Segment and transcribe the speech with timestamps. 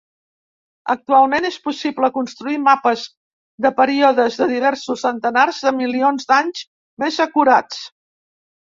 [0.93, 3.05] Actualment, és possible construir mapes
[3.67, 6.69] de períodes de diversos centenars de milions d'anys,
[7.05, 7.89] més acurats.